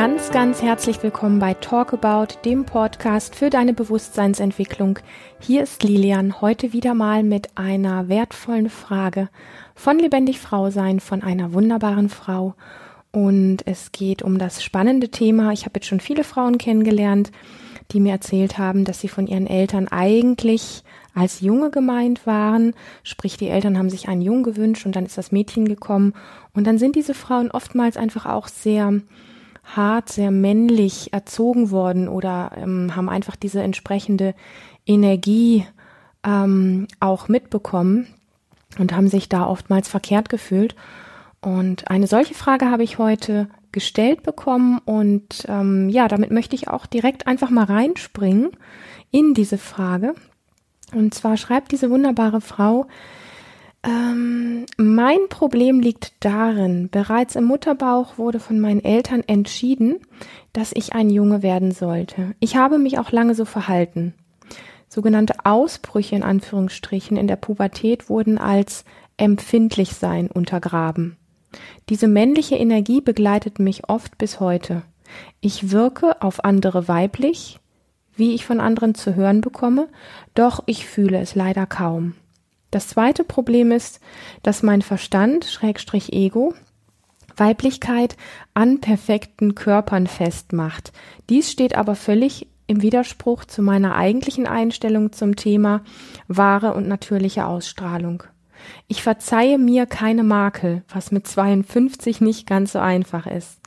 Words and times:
Ganz, 0.00 0.30
ganz 0.30 0.62
herzlich 0.62 1.02
willkommen 1.02 1.40
bei 1.40 1.52
Talk 1.52 1.92
About, 1.92 2.36
dem 2.46 2.64
Podcast 2.64 3.34
für 3.34 3.50
deine 3.50 3.74
Bewusstseinsentwicklung. 3.74 4.98
Hier 5.40 5.62
ist 5.62 5.82
Lilian 5.82 6.40
heute 6.40 6.72
wieder 6.72 6.94
mal 6.94 7.22
mit 7.22 7.48
einer 7.54 8.08
wertvollen 8.08 8.70
Frage 8.70 9.28
von 9.74 9.98
lebendig 9.98 10.40
Frau 10.40 10.70
sein, 10.70 11.00
von 11.00 11.22
einer 11.22 11.52
wunderbaren 11.52 12.08
Frau. 12.08 12.54
Und 13.12 13.58
es 13.66 13.92
geht 13.92 14.22
um 14.22 14.38
das 14.38 14.64
spannende 14.64 15.10
Thema. 15.10 15.52
Ich 15.52 15.66
habe 15.66 15.72
jetzt 15.74 15.86
schon 15.88 16.00
viele 16.00 16.24
Frauen 16.24 16.56
kennengelernt, 16.56 17.30
die 17.92 18.00
mir 18.00 18.12
erzählt 18.12 18.56
haben, 18.56 18.86
dass 18.86 19.00
sie 19.00 19.08
von 19.08 19.26
ihren 19.26 19.46
Eltern 19.46 19.86
eigentlich 19.86 20.82
als 21.14 21.42
Junge 21.42 21.68
gemeint 21.70 22.26
waren, 22.26 22.72
sprich 23.02 23.36
die 23.36 23.48
Eltern 23.48 23.76
haben 23.76 23.90
sich 23.90 24.08
einen 24.08 24.22
Jungen 24.22 24.44
gewünscht 24.44 24.86
und 24.86 24.96
dann 24.96 25.04
ist 25.04 25.18
das 25.18 25.30
Mädchen 25.30 25.68
gekommen 25.68 26.14
und 26.54 26.66
dann 26.66 26.78
sind 26.78 26.96
diese 26.96 27.12
Frauen 27.12 27.50
oftmals 27.50 27.98
einfach 27.98 28.24
auch 28.24 28.48
sehr 28.48 29.02
hart, 29.76 30.08
sehr 30.08 30.30
männlich 30.30 31.12
erzogen 31.12 31.70
worden 31.70 32.08
oder 32.08 32.52
ähm, 32.56 32.94
haben 32.96 33.08
einfach 33.08 33.36
diese 33.36 33.62
entsprechende 33.62 34.34
Energie 34.86 35.66
ähm, 36.24 36.86
auch 36.98 37.28
mitbekommen 37.28 38.06
und 38.78 38.94
haben 38.94 39.08
sich 39.08 39.28
da 39.28 39.46
oftmals 39.46 39.88
verkehrt 39.88 40.28
gefühlt. 40.28 40.74
Und 41.40 41.90
eine 41.90 42.06
solche 42.06 42.34
Frage 42.34 42.70
habe 42.70 42.82
ich 42.82 42.98
heute 42.98 43.48
gestellt 43.72 44.22
bekommen 44.22 44.80
und 44.84 45.44
ähm, 45.48 45.88
ja, 45.88 46.08
damit 46.08 46.30
möchte 46.30 46.56
ich 46.56 46.68
auch 46.68 46.86
direkt 46.86 47.26
einfach 47.26 47.50
mal 47.50 47.64
reinspringen 47.64 48.50
in 49.10 49.32
diese 49.32 49.58
Frage. 49.58 50.14
Und 50.92 51.14
zwar 51.14 51.36
schreibt 51.36 51.72
diese 51.72 51.88
wunderbare 51.90 52.40
Frau, 52.40 52.86
ähm, 53.82 54.66
mein 54.76 55.28
Problem 55.30 55.80
liegt 55.80 56.12
darin, 56.20 56.90
bereits 56.90 57.36
im 57.36 57.44
Mutterbauch 57.44 58.18
wurde 58.18 58.40
von 58.40 58.60
meinen 58.60 58.84
Eltern 58.84 59.22
entschieden, 59.26 60.00
dass 60.52 60.72
ich 60.74 60.92
ein 60.92 61.08
Junge 61.08 61.42
werden 61.42 61.72
sollte. 61.72 62.34
Ich 62.40 62.56
habe 62.56 62.78
mich 62.78 62.98
auch 62.98 63.10
lange 63.10 63.34
so 63.34 63.44
verhalten. 63.44 64.14
Sogenannte 64.88 65.34
Ausbrüche 65.44 66.16
in 66.16 66.22
Anführungsstrichen 66.22 67.16
in 67.16 67.26
der 67.26 67.36
Pubertät 67.36 68.10
wurden 68.10 68.38
als 68.38 68.84
empfindlich 69.16 69.94
sein 69.94 70.28
untergraben. 70.28 71.16
Diese 71.88 72.08
männliche 72.08 72.56
Energie 72.56 73.00
begleitet 73.00 73.60
mich 73.60 73.88
oft 73.88 74.18
bis 74.18 74.40
heute. 74.40 74.82
Ich 75.40 75.70
wirke 75.70 76.20
auf 76.22 76.44
andere 76.44 76.86
weiblich, 76.86 77.60
wie 78.14 78.34
ich 78.34 78.44
von 78.44 78.60
anderen 78.60 78.94
zu 78.94 79.14
hören 79.14 79.40
bekomme, 79.40 79.88
doch 80.34 80.62
ich 80.66 80.86
fühle 80.86 81.18
es 81.18 81.34
leider 81.34 81.66
kaum. 81.66 82.14
Das 82.70 82.88
zweite 82.88 83.24
Problem 83.24 83.72
ist, 83.72 84.00
dass 84.42 84.62
mein 84.62 84.82
Verstand, 84.82 85.44
Schrägstrich 85.44 86.12
Ego, 86.12 86.54
Weiblichkeit 87.36 88.16
an 88.54 88.80
perfekten 88.80 89.54
Körpern 89.54 90.06
festmacht. 90.06 90.92
Dies 91.28 91.50
steht 91.50 91.76
aber 91.76 91.94
völlig 91.94 92.46
im 92.66 92.82
Widerspruch 92.82 93.44
zu 93.44 93.62
meiner 93.62 93.96
eigentlichen 93.96 94.46
Einstellung 94.46 95.12
zum 95.12 95.34
Thema 95.34 95.82
wahre 96.28 96.74
und 96.74 96.86
natürliche 96.86 97.46
Ausstrahlung. 97.46 98.22
Ich 98.86 99.02
verzeihe 99.02 99.58
mir 99.58 99.86
keine 99.86 100.22
Makel, 100.22 100.84
was 100.88 101.10
mit 101.10 101.26
52 101.26 102.20
nicht 102.20 102.46
ganz 102.46 102.72
so 102.72 102.78
einfach 102.78 103.26
ist. 103.26 103.58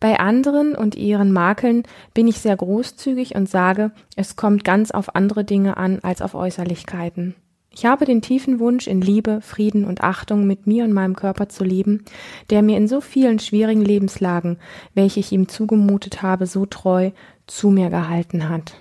Bei 0.00 0.18
anderen 0.18 0.74
und 0.74 0.94
ihren 0.94 1.32
Makeln 1.32 1.82
bin 2.14 2.26
ich 2.26 2.40
sehr 2.40 2.56
großzügig 2.56 3.34
und 3.34 3.48
sage, 3.48 3.92
es 4.16 4.36
kommt 4.36 4.64
ganz 4.64 4.90
auf 4.90 5.14
andere 5.14 5.44
Dinge 5.44 5.76
an 5.76 6.00
als 6.02 6.22
auf 6.22 6.34
Äußerlichkeiten. 6.34 7.34
Ich 7.78 7.86
habe 7.86 8.06
den 8.06 8.22
tiefen 8.22 8.58
Wunsch, 8.58 8.88
in 8.88 9.00
Liebe, 9.00 9.40
Frieden 9.40 9.84
und 9.84 10.02
Achtung 10.02 10.48
mit 10.48 10.66
mir 10.66 10.82
und 10.82 10.92
meinem 10.92 11.14
Körper 11.14 11.48
zu 11.48 11.62
leben, 11.62 12.04
der 12.50 12.60
mir 12.60 12.76
in 12.76 12.88
so 12.88 13.00
vielen 13.00 13.38
schwierigen 13.38 13.84
Lebenslagen, 13.84 14.58
welche 14.94 15.20
ich 15.20 15.30
ihm 15.30 15.46
zugemutet 15.46 16.20
habe, 16.20 16.46
so 16.46 16.66
treu 16.66 17.12
zu 17.46 17.70
mir 17.70 17.88
gehalten 17.88 18.48
hat. 18.48 18.74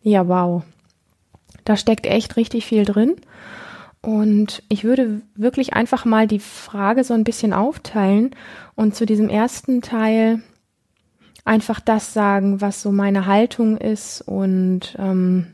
Ja, 0.00 0.28
wow. 0.28 0.62
Da 1.66 1.76
steckt 1.76 2.06
echt 2.06 2.38
richtig 2.38 2.64
viel 2.64 2.86
drin. 2.86 3.16
Und 4.00 4.62
ich 4.70 4.82
würde 4.82 5.20
wirklich 5.34 5.74
einfach 5.74 6.06
mal 6.06 6.26
die 6.26 6.38
Frage 6.38 7.04
so 7.04 7.12
ein 7.12 7.24
bisschen 7.24 7.52
aufteilen 7.52 8.30
und 8.74 8.94
zu 8.94 9.04
diesem 9.04 9.28
ersten 9.28 9.82
Teil 9.82 10.40
einfach 11.44 11.80
das 11.80 12.14
sagen, 12.14 12.62
was 12.62 12.80
so 12.80 12.92
meine 12.92 13.26
Haltung 13.26 13.76
ist 13.76 14.22
und 14.22 14.96
ähm, 14.98 15.48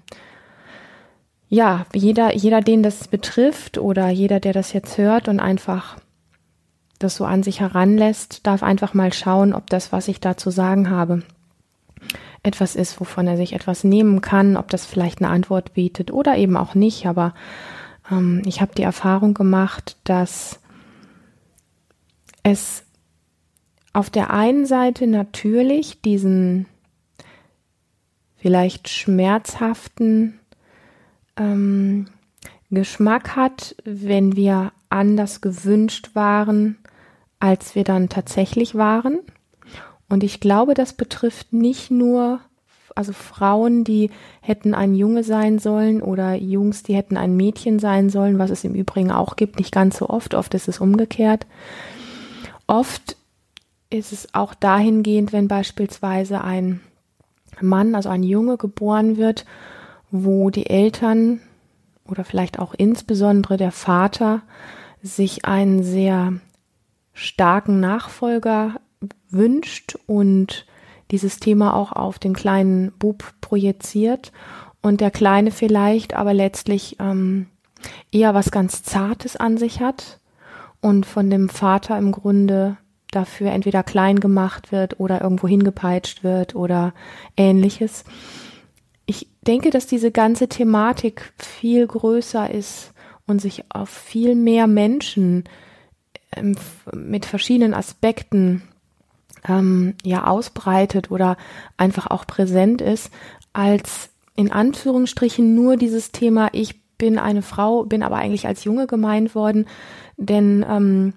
ja, 1.48 1.86
jeder, 1.94 2.34
jeder, 2.34 2.60
den 2.60 2.82
das 2.82 3.08
betrifft 3.08 3.78
oder 3.78 4.08
jeder, 4.08 4.40
der 4.40 4.52
das 4.52 4.72
jetzt 4.72 4.98
hört 4.98 5.28
und 5.28 5.40
einfach 5.40 5.96
das 6.98 7.16
so 7.16 7.24
an 7.24 7.42
sich 7.42 7.60
heranlässt, 7.60 8.46
darf 8.46 8.62
einfach 8.62 8.94
mal 8.94 9.12
schauen, 9.12 9.52
ob 9.52 9.68
das, 9.68 9.92
was 9.92 10.08
ich 10.08 10.20
da 10.20 10.36
zu 10.36 10.50
sagen 10.50 10.90
habe, 10.90 11.22
etwas 12.42 12.76
ist, 12.76 13.00
wovon 13.00 13.26
er 13.26 13.36
sich 13.36 13.52
etwas 13.52 13.84
nehmen 13.84 14.20
kann, 14.20 14.56
ob 14.56 14.68
das 14.68 14.84
vielleicht 14.84 15.20
eine 15.20 15.30
Antwort 15.30 15.74
bietet 15.74 16.10
oder 16.10 16.36
eben 16.36 16.56
auch 16.56 16.74
nicht. 16.74 17.06
Aber 17.06 17.34
ähm, 18.10 18.42
ich 18.46 18.60
habe 18.60 18.74
die 18.74 18.82
Erfahrung 18.82 19.34
gemacht, 19.34 19.96
dass 20.04 20.60
es 22.42 22.84
auf 23.92 24.10
der 24.10 24.30
einen 24.30 24.66
Seite 24.66 25.06
natürlich 25.06 26.00
diesen 26.02 26.66
vielleicht 28.36 28.90
schmerzhaften 28.90 30.38
ähm, 31.36 32.06
Geschmack 32.70 33.36
hat, 33.36 33.76
wenn 33.84 34.36
wir 34.36 34.72
anders 34.88 35.40
gewünscht 35.40 36.10
waren, 36.14 36.76
als 37.40 37.74
wir 37.74 37.84
dann 37.84 38.08
tatsächlich 38.08 38.74
waren. 38.74 39.20
Und 40.08 40.22
ich 40.22 40.40
glaube, 40.40 40.74
das 40.74 40.92
betrifft 40.92 41.52
nicht 41.52 41.90
nur, 41.90 42.40
also 42.94 43.12
Frauen, 43.12 43.84
die 43.84 44.10
hätten 44.40 44.74
ein 44.74 44.94
Junge 44.94 45.24
sein 45.24 45.58
sollen 45.58 46.02
oder 46.02 46.34
Jungs, 46.34 46.82
die 46.82 46.94
hätten 46.94 47.16
ein 47.16 47.36
Mädchen 47.36 47.78
sein 47.78 48.10
sollen, 48.10 48.38
was 48.38 48.50
es 48.50 48.64
im 48.64 48.74
Übrigen 48.74 49.10
auch 49.10 49.36
gibt, 49.36 49.58
nicht 49.58 49.72
ganz 49.72 49.98
so 49.98 50.08
oft, 50.08 50.34
oft 50.34 50.54
ist 50.54 50.68
es 50.68 50.80
umgekehrt. 50.80 51.46
Oft 52.66 53.16
ist 53.90 54.12
es 54.12 54.34
auch 54.34 54.54
dahingehend, 54.54 55.32
wenn 55.32 55.48
beispielsweise 55.48 56.42
ein 56.42 56.80
Mann, 57.60 57.94
also 57.94 58.08
ein 58.08 58.22
Junge 58.22 58.56
geboren 58.56 59.16
wird 59.16 59.44
wo 60.16 60.48
die 60.48 60.70
Eltern 60.70 61.40
oder 62.08 62.22
vielleicht 62.22 62.60
auch 62.60 62.72
insbesondere 62.72 63.56
der 63.56 63.72
Vater 63.72 64.42
sich 65.02 65.44
einen 65.44 65.82
sehr 65.82 66.34
starken 67.14 67.80
Nachfolger 67.80 68.76
wünscht 69.28 69.96
und 70.06 70.66
dieses 71.10 71.40
Thema 71.40 71.74
auch 71.74 71.90
auf 71.90 72.20
den 72.20 72.32
kleinen 72.32 72.92
Bub 72.92 73.24
projiziert 73.40 74.30
und 74.82 75.00
der 75.00 75.10
Kleine 75.10 75.50
vielleicht 75.50 76.14
aber 76.14 76.32
letztlich 76.32 76.96
ähm, 77.00 77.48
eher 78.12 78.34
was 78.34 78.52
ganz 78.52 78.84
Zartes 78.84 79.34
an 79.34 79.58
sich 79.58 79.80
hat 79.80 80.20
und 80.80 81.06
von 81.06 81.28
dem 81.28 81.48
Vater 81.48 81.98
im 81.98 82.12
Grunde 82.12 82.76
dafür 83.10 83.50
entweder 83.50 83.82
klein 83.82 84.20
gemacht 84.20 84.70
wird 84.70 85.00
oder 85.00 85.20
irgendwo 85.22 85.48
hingepeitscht 85.48 86.22
wird 86.22 86.54
oder 86.54 86.94
ähnliches 87.36 88.04
ich 89.06 89.28
denke, 89.42 89.70
dass 89.70 89.86
diese 89.86 90.10
ganze 90.10 90.48
Thematik 90.48 91.32
viel 91.38 91.86
größer 91.86 92.50
ist 92.50 92.92
und 93.26 93.40
sich 93.40 93.64
auf 93.70 93.88
viel 93.88 94.34
mehr 94.34 94.66
Menschen 94.66 95.44
ähm, 96.34 96.56
mit 96.92 97.26
verschiedenen 97.26 97.74
Aspekten 97.74 98.62
ähm, 99.46 99.94
ja 100.02 100.26
ausbreitet 100.26 101.10
oder 101.10 101.36
einfach 101.76 102.06
auch 102.08 102.26
präsent 102.26 102.80
ist, 102.80 103.10
als 103.52 104.10
in 104.36 104.50
Anführungsstrichen 104.50 105.54
nur 105.54 105.76
dieses 105.76 106.12
Thema, 106.12 106.48
ich 106.52 106.82
bin 106.98 107.18
eine 107.18 107.42
Frau, 107.42 107.84
bin 107.84 108.02
aber 108.02 108.16
eigentlich 108.16 108.46
als 108.46 108.64
Junge 108.64 108.86
gemeint 108.86 109.34
worden, 109.34 109.66
denn 110.16 110.64
ähm, 110.68 111.14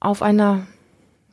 auf 0.00 0.22
einer 0.22 0.66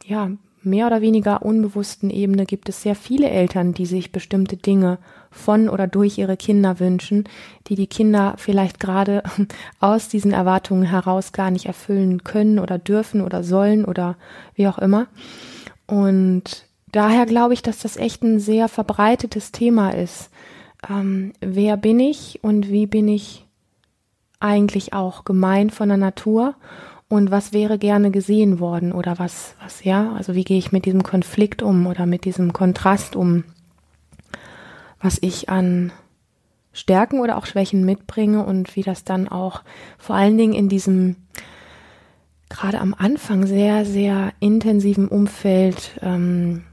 ja 0.05 0.31
mehr 0.61 0.87
oder 0.87 1.01
weniger 1.01 1.43
unbewussten 1.43 2.09
Ebene 2.09 2.45
gibt 2.45 2.69
es 2.69 2.81
sehr 2.81 2.95
viele 2.95 3.29
Eltern, 3.29 3.73
die 3.73 3.85
sich 3.85 4.11
bestimmte 4.11 4.57
Dinge 4.57 4.97
von 5.33 5.69
oder 5.69 5.87
durch 5.87 6.17
ihre 6.17 6.37
Kinder 6.37 6.79
wünschen, 6.79 7.25
die 7.67 7.75
die 7.75 7.87
Kinder 7.87 8.35
vielleicht 8.37 8.79
gerade 8.79 9.23
aus 9.79 10.07
diesen 10.07 10.31
Erwartungen 10.31 10.83
heraus 10.83 11.33
gar 11.33 11.51
nicht 11.51 11.65
erfüllen 11.65 12.23
können 12.23 12.59
oder 12.59 12.77
dürfen 12.77 13.21
oder 13.21 13.43
sollen 13.43 13.85
oder 13.85 14.15
wie 14.55 14.67
auch 14.67 14.77
immer. 14.77 15.07
Und 15.87 16.65
daher 16.91 17.25
glaube 17.25 17.53
ich, 17.53 17.61
dass 17.61 17.79
das 17.79 17.97
echt 17.97 18.23
ein 18.23 18.39
sehr 18.39 18.69
verbreitetes 18.69 19.51
Thema 19.51 19.89
ist. 19.89 20.29
Ähm, 20.89 21.33
wer 21.41 21.77
bin 21.77 21.99
ich 21.99 22.39
und 22.43 22.69
wie 22.69 22.87
bin 22.87 23.07
ich 23.07 23.45
eigentlich 24.39 24.93
auch 24.93 25.25
gemeint 25.25 25.73
von 25.73 25.89
der 25.89 25.97
Natur? 25.97 26.55
und 27.13 27.29
was 27.29 27.53
wäre 27.53 27.77
gerne 27.77 28.09
gesehen 28.09 28.59
worden 28.59 28.91
oder 28.91 29.19
was, 29.19 29.55
was, 29.61 29.83
ja, 29.83 30.13
also 30.13 30.33
wie 30.33 30.43
gehe 30.43 30.57
ich 30.57 30.71
mit 30.71 30.85
diesem 30.85 31.03
Konflikt 31.03 31.61
um 31.61 31.85
oder 31.85 32.07
mit 32.07 32.25
diesem 32.25 32.53
Kontrast 32.53 33.15
um, 33.15 33.43
was 35.03 35.19
ich 35.21 35.49
an 35.49 35.91
Stärken 36.71 37.19
oder 37.19 37.37
auch 37.37 37.45
Schwächen 37.45 37.85
mitbringe 37.85 38.43
und 38.43 38.75
wie 38.75 38.81
das 38.81 39.03
dann 39.03 39.27
auch 39.27 39.61
vor 39.99 40.15
allen 40.15 40.37
Dingen 40.37 40.53
in 40.53 40.69
diesem 40.69 41.17
gerade 42.49 42.79
am 42.79 42.93
Anfang 42.97 43.45
sehr, 43.47 43.83
sehr 43.85 44.31
intensiven 44.39 45.07
Umfeld 45.07 45.99
ähm, 46.01 46.63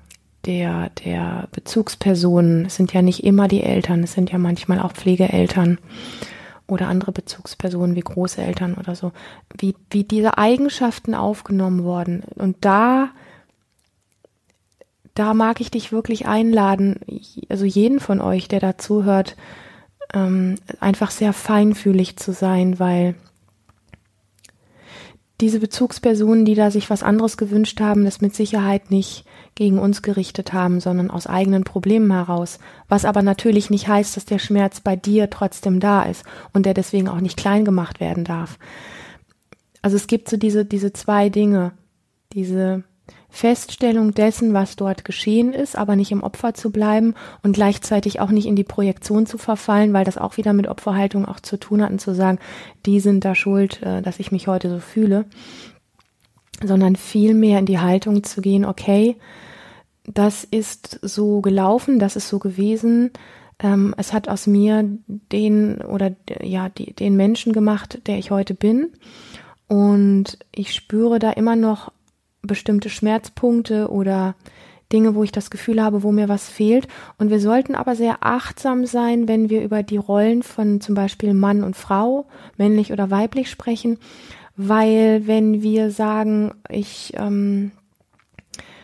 der, 0.45 0.91
der 1.05 1.49
Bezugspersonen, 1.53 2.67
es 2.67 2.77
sind 2.77 2.93
ja 2.93 3.03
nicht 3.03 3.25
immer 3.25 3.49
die 3.49 3.63
Eltern, 3.63 4.03
es 4.03 4.13
sind 4.13 4.31
ja 4.31 4.39
manchmal 4.39 4.81
auch 4.81 4.93
Pflegeeltern 4.93 5.79
oder 6.67 6.89
andere 6.89 7.13
Bezugspersonen 7.13 7.97
wie 7.97 8.01
Großeltern 8.01 8.75
oder 8.75 8.95
so, 8.95 9.13
wie, 9.59 9.75
wie 9.91 10.05
diese 10.05 10.39
Eigenschaften 10.39 11.15
aufgenommen 11.15 11.85
worden. 11.85 12.23
Und 12.37 12.57
da, 12.61 13.11
da 15.21 15.35
mag 15.35 15.61
ich 15.61 15.71
dich 15.71 15.93
wirklich 15.93 16.27
einladen, 16.27 16.99
also 17.51 17.67
jeden 17.67 18.01
von 18.01 18.23
euch, 18.23 18.49
der 18.49 18.59
dazu 18.59 19.05
hört, 19.05 19.37
ähm, 20.15 20.55
einfach 20.81 21.11
sehr 21.11 21.35
feinfühlig 21.35 22.17
zu 22.17 22.33
sein, 22.33 22.79
weil 22.79 23.15
diese 25.43 25.61
Bezugspersonen, 25.61 26.47
die 26.47 26.55
da 26.55 26.71
sich 26.71 26.89
was 26.89 27.03
anderes 27.03 27.37
gewünscht 27.37 27.83
haben, 27.83 28.07
das 28.07 28.23
mit 28.23 28.35
Sicherheit 28.35 28.91
nicht 28.91 29.27
gegen 29.57 29.79
uns 29.79 30.01
gerichtet 30.01 30.55
haben, 30.55 30.81
sondern 30.81 31.11
aus 31.11 31.27
eigenen 31.27 31.65
Problemen 31.65 32.11
heraus. 32.11 32.59
Was 32.89 33.05
aber 33.05 33.21
natürlich 33.21 33.69
nicht 33.69 33.89
heißt, 33.89 34.17
dass 34.17 34.25
der 34.25 34.39
Schmerz 34.39 34.81
bei 34.81 34.97
dir 34.97 35.29
trotzdem 35.29 35.81
da 35.81 36.05
ist 36.05 36.25
und 36.55 36.65
der 36.65 36.73
deswegen 36.73 37.09
auch 37.09 37.21
nicht 37.21 37.37
klein 37.37 37.67
gemacht 37.67 38.01
werden 38.01 38.25
darf. 38.25 38.59
Also 39.83 39.97
es 39.97 40.07
gibt 40.07 40.31
so 40.31 40.39
diese, 40.39 40.65
diese 40.65 40.95
zwei 40.95 41.29
Dinge. 41.29 41.73
Diese 42.33 42.85
Feststellung 43.29 44.13
dessen, 44.13 44.53
was 44.53 44.77
dort 44.77 45.05
geschehen 45.05 45.53
ist, 45.53 45.77
aber 45.77 45.97
nicht 45.97 46.11
im 46.11 46.23
Opfer 46.23 46.55
zu 46.55 46.71
bleiben 46.71 47.15
und 47.43 47.53
gleichzeitig 47.53 48.21
auch 48.21 48.31
nicht 48.31 48.47
in 48.47 48.57
die 48.57 48.65
Projektion 48.65 49.27
zu 49.27 49.39
verfallen, 49.39 49.93
weil 49.93 50.05
das 50.05 50.19
auch 50.19 50.37
wieder 50.37 50.53
mit 50.53 50.67
Opferhaltung 50.67 51.25
auch 51.25 51.41
zu 51.41 51.57
tun 51.59 51.83
hat 51.83 51.91
und 51.91 52.01
zu 52.01 52.15
sagen, 52.15 52.39
die 52.87 53.01
sind 53.01 53.25
da 53.25 53.35
schuld, 53.35 53.83
äh, 53.83 54.03
dass 54.03 54.19
ich 54.19 54.33
mich 54.33 54.49
heute 54.49 54.69
so 54.69 54.81
fühle, 54.81 55.27
sondern 56.63 56.97
viel 56.97 57.35
mehr 57.35 57.59
in 57.59 57.67
die 57.67 57.79
Haltung 57.79 58.25
zu 58.25 58.41
gehen, 58.41 58.65
okay, 58.65 59.17
das 60.05 60.45
ist 60.45 60.99
so 61.03 61.41
gelaufen, 61.41 61.99
das 61.99 62.17
ist 62.17 62.29
so 62.29 62.39
gewesen, 62.39 63.13
ähm, 63.63 63.95
es 63.97 64.13
hat 64.13 64.29
aus 64.29 64.47
mir 64.47 64.85
den 65.07 65.79
oder 65.83 66.13
ja, 66.43 66.69
den 66.69 67.17
Menschen 67.17 67.53
gemacht, 67.53 68.01
der 68.07 68.19
ich 68.19 68.31
heute 68.31 68.55
bin. 68.55 68.91
Und 69.69 70.39
ich 70.53 70.75
spüre 70.75 71.19
da 71.19 71.31
immer 71.31 71.57
noch 71.57 71.93
bestimmte 72.43 72.91
Schmerzpunkte 72.91 73.91
oder 73.91 74.35
Dinge, 74.93 75.15
wo 75.15 75.23
ich 75.23 75.33
das 75.33 75.51
Gefühl 75.51 75.83
habe, 75.83 76.03
wo 76.03 76.11
mir 76.11 76.29
was 76.29 76.49
fehlt. 76.49 76.89
Und 77.19 77.31
wir 77.31 77.41
sollten 77.41 77.75
aber 77.75 77.95
sehr 77.95 78.19
achtsam 78.21 78.87
sein, 78.87 79.29
wenn 79.29 79.49
wir 79.49 79.63
über 79.63 79.83
die 79.83 79.97
Rollen 79.97 80.43
von 80.43 80.81
zum 80.81 80.95
Beispiel 80.95 81.33
Mann 81.35 81.63
und 81.63 81.77
Frau, 81.77 82.27
männlich 82.57 82.93
oder 82.93 83.11
weiblich 83.11 83.51
sprechen, 83.51 83.99
weil 84.57 85.27
wenn 85.27 85.63
wir 85.63 85.91
sagen, 85.91 86.53
ich 86.69 87.13
ähm, 87.17 87.71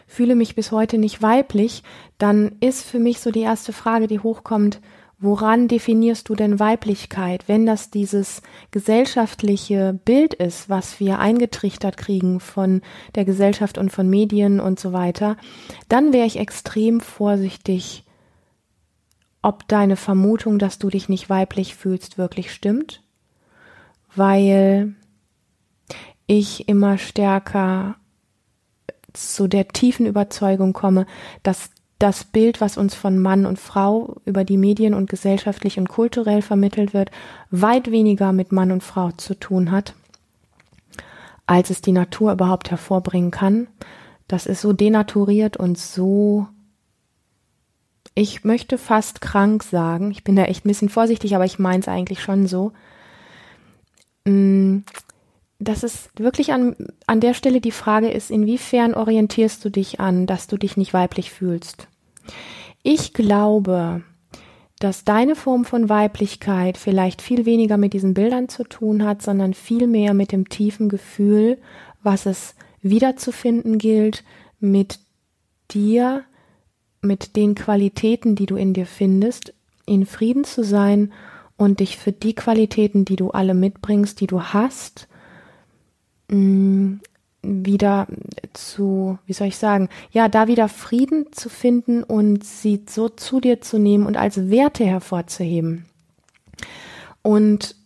fühle 0.07 0.37
mich 0.37 0.55
bis 0.55 0.73
heute 0.73 0.97
nicht 0.97 1.23
weiblich, 1.23 1.83
dann 2.19 2.53
ist 2.61 2.83
für 2.83 2.99
mich 2.99 3.21
so 3.21 3.31
die 3.31 3.41
erste 3.41 3.73
Frage, 3.73 4.07
die 4.07 4.21
hochkommt, 4.21 4.81
Woran 5.19 5.67
definierst 5.67 6.29
du 6.29 6.35
denn 6.35 6.61
Weiblichkeit, 6.61 7.49
wenn 7.49 7.65
das 7.65 7.91
dieses 7.91 8.43
gesellschaftliche 8.71 9.99
Bild 10.05 10.35
ist, 10.35 10.69
was 10.69 11.01
wir 11.01 11.19
eingetrichtert 11.19 11.97
kriegen 11.97 12.39
von 12.39 12.83
der 13.15 13.25
Gesellschaft 13.25 13.79
und 13.79 13.91
von 13.91 14.11
Medien 14.11 14.61
und 14.61 14.79
so 14.79 14.93
weiter? 14.93 15.39
Dann 15.89 16.13
wäre 16.13 16.27
ich 16.27 16.39
extrem 16.39 17.01
vorsichtig, 17.01 18.05
ob 19.41 19.67
deine 19.69 19.97
Vermutung, 19.97 20.59
dass 20.59 20.79
du 20.79 20.91
dich 20.91 21.09
nicht 21.09 21.31
weiblich 21.31 21.77
fühlst, 21.77 22.19
wirklich 22.19 22.53
stimmt, 22.53 23.03
weil 24.15 24.97
ich 26.27 26.69
immer 26.69 26.99
stärker 26.99 27.97
zu 29.15 29.49
der 29.49 29.69
tiefen 29.69 30.05
Überzeugung 30.05 30.75
komme, 30.75 31.07
dass 31.43 31.71
das 31.99 32.25
Bild, 32.25 32.61
was 32.61 32.77
uns 32.77 32.95
von 32.95 33.19
Mann 33.19 33.47
und 33.47 33.59
Frau 33.59 34.17
über 34.25 34.45
die 34.45 34.59
Medien 34.59 34.95
und 34.95 35.09
gesellschaftlich 35.09 35.79
und 35.79 35.89
kulturell 35.89 36.43
vermittelt 36.43 36.93
wird, 36.93 37.11
weit 37.51 37.91
weniger 37.91 38.33
mit 38.33 38.53
Mann 38.53 38.71
und 38.71 38.83
Frau 38.83 39.13
zu 39.13 39.35
tun 39.35 39.71
hat, 39.71 39.95
als 41.47 41.71
es 41.71 41.81
die 41.81 41.93
Natur 41.93 42.33
überhaupt 42.33 42.71
hervorbringen 42.71 43.31
kann. 43.31 43.69
Das 44.29 44.47
ist 44.47 44.61
so 44.61 44.73
denaturiert 44.73 45.57
und 45.57 45.79
so, 45.79 46.49
ich 48.19 48.45
möchte 48.45 48.79
fast 48.79 49.21
krank 49.21 49.63
sagen. 49.63 50.11
Ich 50.11 50.25
bin 50.25 50.37
da 50.37 50.45
echt 50.45 50.65
ein 50.65 50.69
bisschen 50.69 50.89
vorsichtig, 50.89 51.35
aber 51.35 51.45
ich 51.45 51.59
meine 51.59 51.81
es 51.81 51.89
eigentlich 51.89 52.23
schon 52.23 52.47
so. 52.47 52.73
Dass 55.59 55.83
es 55.83 56.11
wirklich 56.17 56.53
an, 56.53 56.77
an 57.07 57.21
der 57.21 57.35
Stelle 57.35 57.61
die 57.61 57.71
Frage 57.71 58.11
ist, 58.11 58.31
inwiefern 58.31 58.95
orientierst 58.95 59.65
du 59.65 59.71
dich 59.71 60.01
an, 60.01 60.27
dass 60.27 60.47
du 60.47 60.57
dich 60.57 60.77
nicht 60.77 60.93
weiblich 60.93 61.31
fühlst? 61.31 61.89
Ich 62.83 63.15
glaube, 63.15 64.03
dass 64.79 65.05
deine 65.05 65.35
Form 65.35 65.65
von 65.65 65.89
Weiblichkeit 65.89 66.77
vielleicht 66.77 67.23
viel 67.23 67.47
weniger 67.47 67.79
mit 67.79 67.95
diesen 67.95 68.13
Bildern 68.13 68.49
zu 68.49 68.65
tun 68.65 69.05
hat, 69.05 69.23
sondern 69.23 69.55
viel 69.55 69.87
mehr 69.87 70.13
mit 70.13 70.33
dem 70.33 70.49
tiefen 70.49 70.89
Gefühl, 70.89 71.59
was 72.03 72.27
es 72.27 72.55
wiederzufinden 72.83 73.79
gilt, 73.79 74.23
mit 74.61 74.99
dir, 75.71 76.25
mit 77.01 77.37
den 77.37 77.55
Qualitäten, 77.55 78.37
die 78.37 78.47
du 78.47 78.57
in 78.57 78.75
dir 78.75 78.87
findest, 78.87 79.55
in 79.87 80.05
Frieden 80.05 80.45
zu 80.45 80.63
sein 80.63 81.13
und 81.57 81.81
dich 81.81 81.97
für 81.97 82.13
die 82.13 82.35
Qualitäten, 82.35 83.05
die 83.05 83.17
du 83.17 83.31
alle 83.31 83.55
mitbringst, 83.55 84.21
die 84.21 84.27
du 84.27 84.43
hast, 84.43 85.09
Mm, 86.29 86.97
wieder 87.43 88.07
zu, 88.53 89.19
wie 89.27 89.33
soll 89.33 89.49
ich 89.49 89.57
sagen, 89.57 89.89
ja, 90.11 90.29
da 90.29 90.49
wieder 90.49 90.69
Frieden 90.69 91.33
zu 91.33 91.49
finden 91.49 92.03
und 92.03 92.45
sie 92.45 92.85
so 92.89 93.09
zu 93.09 93.41
dir 93.41 93.61
zu 93.61 93.79
nehmen 93.79 94.07
und 94.07 94.17
als 94.17 94.51
Werte 94.51 94.85
hervorzuheben. 94.85 95.87
Und 97.23 97.77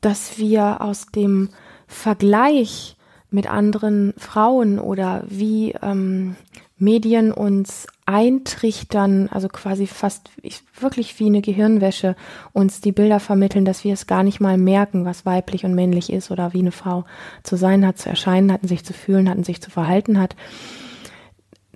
dass 0.00 0.38
wir 0.38 0.80
aus 0.80 1.06
dem 1.06 1.50
Vergleich 1.86 2.96
mit 3.30 3.48
anderen 3.48 4.14
Frauen 4.16 4.78
oder 4.78 5.24
wie 5.28 5.72
ähm, 5.82 6.36
Medien 6.80 7.30
uns 7.30 7.86
eintrichtern, 8.06 9.28
also 9.28 9.48
quasi 9.48 9.86
fast 9.86 10.30
wirklich 10.80 11.18
wie 11.20 11.26
eine 11.26 11.42
Gehirnwäsche 11.42 12.16
uns 12.52 12.80
die 12.80 12.92
Bilder 12.92 13.20
vermitteln, 13.20 13.64
dass 13.64 13.84
wir 13.84 13.92
es 13.92 14.06
gar 14.06 14.22
nicht 14.22 14.40
mal 14.40 14.56
merken, 14.56 15.04
was 15.04 15.26
weiblich 15.26 15.64
und 15.64 15.74
männlich 15.74 16.12
ist 16.12 16.30
oder 16.30 16.52
wie 16.52 16.60
eine 16.60 16.72
Frau 16.72 17.04
zu 17.42 17.56
sein 17.56 17.86
hat, 17.86 17.98
zu 17.98 18.08
erscheinen 18.08 18.50
hat, 18.50 18.66
sich 18.66 18.84
zu 18.84 18.94
fühlen 18.94 19.28
hat, 19.28 19.44
sich 19.44 19.60
zu 19.60 19.70
verhalten 19.70 20.18
hat, 20.18 20.34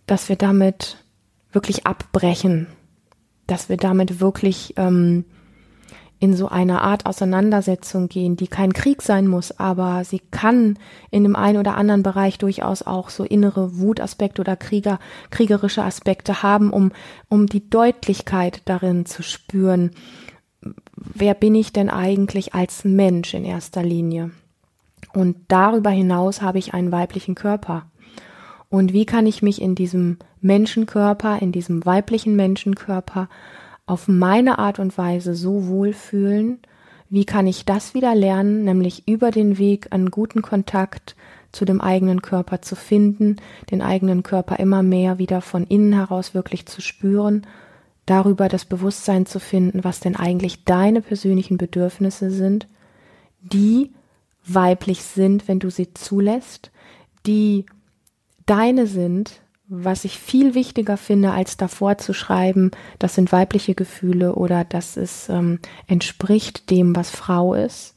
dass 0.06 0.28
wir 0.28 0.36
damit 0.36 0.96
wirklich 1.52 1.86
abbrechen, 1.86 2.66
dass 3.46 3.68
wir 3.68 3.76
damit 3.76 4.20
wirklich 4.20 4.74
ähm, 4.76 5.24
in 6.24 6.34
so 6.34 6.48
eine 6.48 6.80
Art 6.80 7.04
Auseinandersetzung 7.04 8.08
gehen, 8.08 8.34
die 8.34 8.46
kein 8.46 8.72
Krieg 8.72 9.02
sein 9.02 9.26
muss, 9.26 9.58
aber 9.60 10.04
sie 10.04 10.20
kann 10.30 10.78
in 11.10 11.22
dem 11.22 11.36
einen 11.36 11.58
oder 11.58 11.76
anderen 11.76 12.02
Bereich 12.02 12.38
durchaus 12.38 12.80
auch 12.80 13.10
so 13.10 13.24
innere 13.24 13.78
Wutaspekte 13.78 14.40
oder 14.40 14.56
Krieger, 14.56 14.98
kriegerische 15.28 15.84
Aspekte 15.84 16.42
haben, 16.42 16.70
um, 16.70 16.92
um 17.28 17.46
die 17.46 17.68
Deutlichkeit 17.68 18.62
darin 18.64 19.04
zu 19.04 19.22
spüren, 19.22 19.90
wer 20.96 21.34
bin 21.34 21.54
ich 21.54 21.74
denn 21.74 21.90
eigentlich 21.90 22.54
als 22.54 22.84
Mensch 22.84 23.34
in 23.34 23.44
erster 23.44 23.82
Linie? 23.82 24.30
Und 25.12 25.36
darüber 25.48 25.90
hinaus 25.90 26.40
habe 26.40 26.58
ich 26.58 26.72
einen 26.72 26.90
weiblichen 26.90 27.34
Körper. 27.34 27.84
Und 28.70 28.94
wie 28.94 29.04
kann 29.04 29.26
ich 29.26 29.42
mich 29.42 29.60
in 29.60 29.74
diesem 29.74 30.16
Menschenkörper, 30.40 31.42
in 31.42 31.52
diesem 31.52 31.84
weiblichen 31.84 32.34
Menschenkörper 32.34 33.28
auf 33.86 34.08
meine 34.08 34.58
Art 34.58 34.78
und 34.78 34.96
Weise 34.96 35.34
so 35.34 35.66
wohlfühlen, 35.66 36.60
wie 37.10 37.24
kann 37.24 37.46
ich 37.46 37.64
das 37.64 37.94
wieder 37.94 38.14
lernen, 38.14 38.64
nämlich 38.64 39.06
über 39.06 39.30
den 39.30 39.58
Weg 39.58 39.92
einen 39.92 40.10
guten 40.10 40.42
Kontakt 40.42 41.16
zu 41.52 41.64
dem 41.64 41.80
eigenen 41.80 42.22
Körper 42.22 42.62
zu 42.62 42.74
finden, 42.74 43.36
den 43.70 43.82
eigenen 43.82 44.22
Körper 44.22 44.58
immer 44.58 44.82
mehr 44.82 45.18
wieder 45.18 45.40
von 45.40 45.64
innen 45.64 45.92
heraus 45.92 46.34
wirklich 46.34 46.66
zu 46.66 46.80
spüren, 46.80 47.46
darüber 48.06 48.48
das 48.48 48.64
Bewusstsein 48.64 49.26
zu 49.26 49.38
finden, 49.38 49.84
was 49.84 50.00
denn 50.00 50.16
eigentlich 50.16 50.64
deine 50.64 51.00
persönlichen 51.00 51.56
Bedürfnisse 51.56 52.30
sind, 52.30 52.66
die 53.40 53.92
weiblich 54.46 55.02
sind, 55.02 55.48
wenn 55.48 55.58
du 55.58 55.70
sie 55.70 55.94
zulässt, 55.94 56.70
die 57.26 57.64
deine 58.46 58.86
sind, 58.86 59.40
was 59.66 60.04
ich 60.04 60.18
viel 60.18 60.54
wichtiger 60.54 60.96
finde, 60.96 61.32
als 61.32 61.56
davor 61.56 61.96
zu 61.98 62.12
schreiben, 62.12 62.70
das 62.98 63.14
sind 63.14 63.32
weibliche 63.32 63.74
Gefühle 63.74 64.34
oder 64.34 64.64
das 64.64 64.96
ist, 64.96 65.28
ähm, 65.30 65.58
entspricht 65.86 66.70
dem, 66.70 66.94
was 66.94 67.10
Frau 67.10 67.54
ist. 67.54 67.96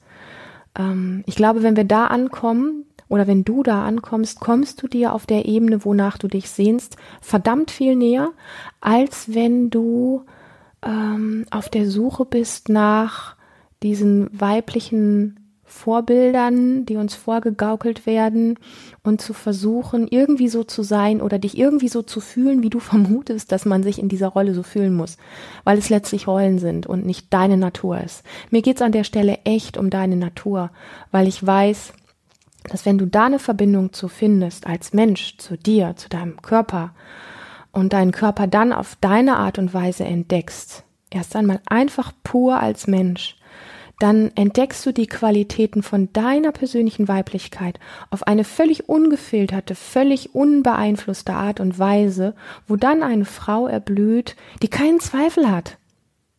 Ähm, 0.77 1.23
ich 1.25 1.35
glaube, 1.35 1.63
wenn 1.63 1.75
wir 1.75 1.83
da 1.83 2.07
ankommen 2.07 2.85
oder 3.09 3.27
wenn 3.27 3.43
du 3.43 3.63
da 3.63 3.85
ankommst, 3.85 4.39
kommst 4.39 4.81
du 4.81 4.87
dir 4.87 5.13
auf 5.13 5.25
der 5.25 5.45
Ebene, 5.45 5.83
wonach 5.83 6.17
du 6.17 6.27
dich 6.27 6.49
sehnst, 6.49 6.97
verdammt 7.21 7.71
viel 7.71 7.95
näher, 7.95 8.31
als 8.79 9.33
wenn 9.33 9.69
du 9.69 10.25
ähm, 10.83 11.45
auf 11.51 11.69
der 11.69 11.89
Suche 11.89 12.25
bist 12.25 12.69
nach 12.69 13.35
diesen 13.83 14.29
weiblichen 14.39 15.46
Vorbildern, 15.69 16.85
die 16.85 16.95
uns 16.95 17.13
vorgegaukelt 17.13 18.05
werden 18.05 18.57
und 19.03 19.21
zu 19.21 19.33
versuchen, 19.33 20.07
irgendwie 20.07 20.47
so 20.47 20.63
zu 20.63 20.81
sein 20.81 21.21
oder 21.21 21.39
dich 21.39 21.57
irgendwie 21.57 21.89
so 21.89 22.01
zu 22.01 22.21
fühlen, 22.21 22.63
wie 22.63 22.69
du 22.69 22.79
vermutest, 22.79 23.51
dass 23.51 23.65
man 23.65 23.83
sich 23.83 23.99
in 23.99 24.07
dieser 24.07 24.29
Rolle 24.29 24.53
so 24.53 24.63
fühlen 24.63 24.93
muss, 24.93 25.17
weil 25.65 25.77
es 25.77 25.89
letztlich 25.89 26.25
Rollen 26.25 26.57
sind 26.57 26.87
und 26.87 27.05
nicht 27.05 27.33
deine 27.33 27.57
Natur 27.57 27.99
ist. 27.99 28.23
Mir 28.49 28.61
geht's 28.61 28.81
an 28.81 28.93
der 28.93 29.03
Stelle 29.03 29.39
echt 29.43 29.77
um 29.77 29.89
deine 29.89 30.15
Natur, 30.15 30.71
weil 31.11 31.27
ich 31.27 31.45
weiß, 31.45 31.91
dass 32.69 32.85
wenn 32.85 32.97
du 32.97 33.05
da 33.05 33.25
eine 33.25 33.39
Verbindung 33.39 33.91
zu 33.91 34.07
findest 34.07 34.67
als 34.67 34.93
Mensch 34.93 35.37
zu 35.37 35.57
dir, 35.57 35.95
zu 35.97 36.07
deinem 36.07 36.41
Körper 36.41 36.93
und 37.73 37.93
deinen 37.93 38.11
Körper 38.11 38.47
dann 38.47 38.71
auf 38.71 38.97
deine 39.01 39.35
Art 39.35 39.59
und 39.59 39.73
Weise 39.73 40.05
entdeckst, 40.05 40.83
erst 41.09 41.35
einmal 41.35 41.59
einfach 41.65 42.13
pur 42.23 42.59
als 42.59 42.87
Mensch, 42.87 43.36
dann 43.99 44.31
entdeckst 44.35 44.85
du 44.85 44.91
die 44.91 45.07
Qualitäten 45.07 45.81
von 45.81 46.13
deiner 46.13 46.51
persönlichen 46.51 47.07
Weiblichkeit 47.07 47.79
auf 48.11 48.23
eine 48.27 48.43
völlig 48.43 48.87
ungefilterte, 48.87 49.73
völlig 49.73 50.35
unbeeinflusste 50.35 51.33
Art 51.33 51.59
und 51.59 51.79
Weise, 51.79 52.35
wo 52.67 52.75
dann 52.75 53.01
eine 53.01 53.25
Frau 53.25 53.67
erblüht, 53.67 54.35
die 54.61 54.67
keinen 54.67 54.99
Zweifel 54.99 55.49
hat, 55.49 55.77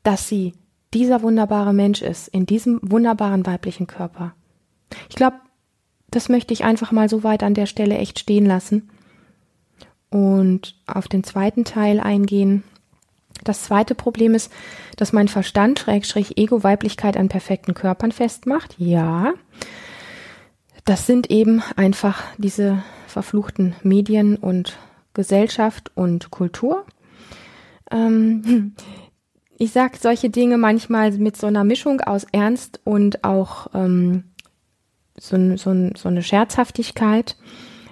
dass 0.04 0.28
sie 0.28 0.54
dieser 0.94 1.22
wunderbare 1.22 1.74
Mensch 1.74 2.00
ist, 2.00 2.28
in 2.28 2.46
diesem 2.46 2.78
wunderbaren 2.82 3.44
weiblichen 3.44 3.86
Körper. 3.86 4.34
Ich 5.08 5.16
glaube, 5.16 5.36
das 6.10 6.28
möchte 6.28 6.54
ich 6.54 6.64
einfach 6.64 6.92
mal 6.92 7.08
so 7.08 7.24
weit 7.24 7.42
an 7.42 7.54
der 7.54 7.66
Stelle 7.66 7.98
echt 7.98 8.18
stehen 8.20 8.46
lassen 8.46 8.88
und 10.10 10.76
auf 10.86 11.08
den 11.08 11.24
zweiten 11.24 11.64
Teil 11.64 12.00
eingehen. 12.00 12.62
Das 13.44 13.64
zweite 13.64 13.94
Problem 13.94 14.34
ist, 14.34 14.52
dass 14.96 15.12
mein 15.12 15.28
Verstand, 15.28 15.78
Schrägstrich 15.78 16.38
Ego, 16.38 16.62
Weiblichkeit 16.62 17.16
an 17.16 17.28
perfekten 17.28 17.74
Körpern 17.74 18.12
festmacht. 18.12 18.74
Ja, 18.78 19.34
das 20.84 21.06
sind 21.06 21.30
eben 21.30 21.62
einfach 21.76 22.22
diese 22.38 22.82
verfluchten 23.06 23.74
Medien 23.82 24.36
und 24.36 24.78
Gesellschaft 25.14 25.90
und 25.94 26.30
Kultur. 26.30 26.84
Ähm, 27.90 28.74
ich 29.58 29.72
sage 29.72 29.98
solche 30.00 30.30
Dinge 30.30 30.56
manchmal 30.58 31.12
mit 31.12 31.36
so 31.36 31.46
einer 31.46 31.64
Mischung 31.64 32.00
aus 32.00 32.24
Ernst 32.32 32.80
und 32.84 33.24
auch 33.24 33.68
ähm, 33.74 34.24
so, 35.18 35.56
so, 35.56 35.90
so 35.96 36.08
eine 36.08 36.22
Scherzhaftigkeit, 36.22 37.36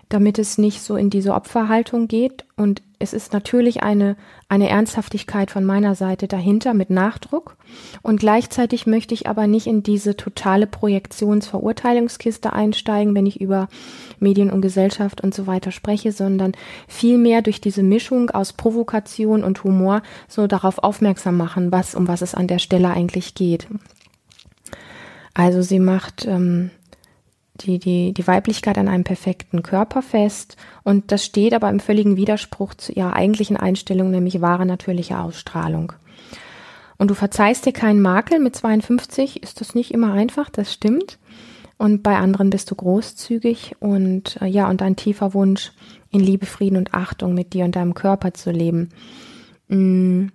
damit 0.09 0.39
es 0.39 0.59
nicht 0.59 0.81
so 0.81 0.97
in 0.97 1.11
diese 1.11 1.35
Opferhaltung 1.35 2.09
geht. 2.09 2.45
Und 2.57 2.83
es 2.99 3.13
ist 3.13 3.33
natürlich 3.33 3.83
eine, 3.83 4.17
eine 4.49 4.69
Ernsthaftigkeit 4.69 5.51
von 5.51 5.65
meiner 5.65 5.95
Seite 5.95 6.29
dahinter 6.29 6.73
mit 6.73 6.89
Nachdruck. 6.89 7.57
Und 8.03 8.21
gleichzeitig 8.21 8.87
möchte 8.87 9.13
ich 9.13 9.29
aber 9.29 9.47
nicht 9.47 9.67
in 9.67 9.83
diese 9.83 10.17
totale 10.17 10.67
Projektionsverurteilungskiste 10.67 12.53
einsteigen, 12.53 13.15
wenn 13.15 13.27
ich 13.27 13.41
über 13.41 13.69
Medien 14.19 14.51
und 14.51 14.63
Gesellschaft 14.63 15.21
und 15.21 15.35
so 15.35 15.47
weiter 15.47 15.73
spreche, 15.73 16.11
sondern 16.11 16.53
vielmehr 16.89 17.43
durch 17.43 17.61
diese 17.61 17.83
Mischung 17.83 18.31
aus 18.31 18.55
Provokation 18.55 19.45
und 19.45 19.63
Humor 19.63 20.03
so 20.27 20.47
darauf 20.47 20.79
aufmerksam 20.79 21.37
machen, 21.37 21.73
was, 21.73 21.95
um 21.95 22.09
was 22.09 22.23
es 22.23 22.35
an 22.35 22.47
der 22.47 22.59
Stelle 22.59 22.91
eigentlich 22.91 23.35
geht. 23.35 23.67
Also 25.35 25.61
sie 25.61 25.81
macht 25.81 26.25
ähm, 26.25 26.71
die, 27.61 27.79
die, 27.79 28.13
die 28.13 28.27
Weiblichkeit 28.27 28.79
an 28.79 28.89
einem 28.89 29.05
perfekten 29.05 29.63
Körper 29.63 30.03
fest. 30.03 30.57
Und 30.83 31.13
das 31.13 31.25
steht 31.25 31.55
aber 31.55 31.69
im 31.71 31.81
völligen 31.81 32.17
Widerspruch 32.17 32.75
zu 32.75 32.93
ihrer 32.93 33.15
eigentlichen 33.15 33.57
Einstellung, 33.57 34.11
nämlich 34.11 34.41
wahre 34.41 34.67
natürliche 34.67 35.19
Ausstrahlung. 35.19 35.93
Und 36.99 37.11
du 37.11 37.15
verzeihst 37.15 37.67
dir 37.67 37.73
keinen 37.73 38.01
Makel. 38.01 38.39
Mit 38.39 38.57
52 38.57 39.43
ist 39.43 39.61
das 39.61 39.75
nicht 39.75 39.93
immer 39.93 40.13
einfach, 40.13 40.49
das 40.49 40.73
stimmt. 40.73 41.19
Und 41.79 42.03
bei 42.03 42.17
anderen 42.17 42.51
bist 42.51 42.71
du 42.71 42.75
großzügig 42.75 43.77
und 43.81 44.41
äh, 44.41 44.47
ja, 44.47 44.69
und 44.71 44.81
ein 44.81 44.97
tiefer 44.97 45.35
Wunsch, 45.35 45.73
in 46.11 46.21
Liebe, 46.21 46.47
Frieden 46.47 46.79
und 46.79 46.95
Achtung 46.95 47.35
mit 47.35 47.53
dir 47.53 47.65
und 47.65 47.77
deinem 47.77 47.93
Körper 47.95 48.33
zu 48.33 48.51
leben. 48.51 48.89
Mm. 49.69 50.29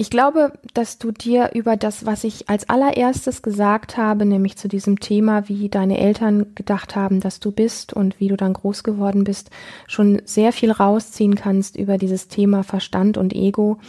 Ich 0.00 0.10
glaube, 0.10 0.52
dass 0.74 0.98
du 0.98 1.10
dir 1.10 1.50
über 1.54 1.76
das, 1.76 2.06
was 2.06 2.22
ich 2.22 2.48
als 2.48 2.68
allererstes 2.68 3.42
gesagt 3.42 3.96
habe, 3.96 4.24
nämlich 4.24 4.56
zu 4.56 4.68
diesem 4.68 5.00
Thema, 5.00 5.48
wie 5.48 5.68
deine 5.68 5.98
Eltern 5.98 6.54
gedacht 6.54 6.94
haben, 6.94 7.18
dass 7.18 7.40
du 7.40 7.50
bist 7.50 7.94
und 7.94 8.20
wie 8.20 8.28
du 8.28 8.36
dann 8.36 8.52
groß 8.52 8.84
geworden 8.84 9.24
bist, 9.24 9.50
schon 9.88 10.22
sehr 10.24 10.52
viel 10.52 10.70
rausziehen 10.70 11.34
kannst 11.34 11.76
über 11.76 11.98
dieses 11.98 12.28
Thema 12.28 12.62
Verstand 12.62 13.18
und 13.18 13.34
Ego, 13.34 13.80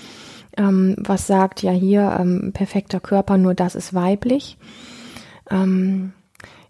ähm, 0.57 0.95
was 0.97 1.27
sagt 1.27 1.61
ja 1.61 1.71
hier 1.71 2.17
ähm, 2.19 2.53
perfekter 2.55 2.99
Körper, 2.99 3.37
nur 3.37 3.53
das 3.53 3.75
ist 3.75 3.93
weiblich. 3.93 4.57
Ähm, 5.51 6.13